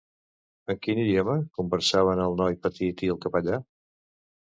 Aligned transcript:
En 0.73 0.77
quin 0.85 1.01
idioma 1.01 1.35
conversaven 1.59 2.21
el 2.23 2.33
noi 2.39 2.57
petit 2.65 3.05
i 3.09 3.11
el 3.17 3.21
capellà? 3.27 3.61